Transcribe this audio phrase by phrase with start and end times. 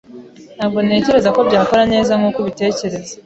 [0.57, 3.11] Ntabwo ntekereza ko byakora neza nkuko ubitekereza.